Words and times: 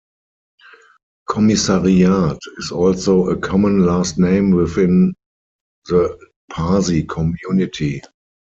Commissariat 1.29 2.39
is 2.57 2.71
also 2.71 3.27
a 3.27 3.37
common 3.37 3.85
last 3.85 4.17
name 4.17 4.49
within 4.49 5.13
the 5.85 6.17
Parsi 6.51 7.03
community. 7.03 8.01